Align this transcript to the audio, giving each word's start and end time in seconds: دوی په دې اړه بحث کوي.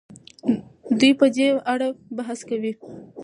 دوی 0.99 1.11
په 1.19 1.25
دې 1.35 1.47
اړه 1.73 1.87
بحث 2.17 2.39
کوي. 2.49 2.73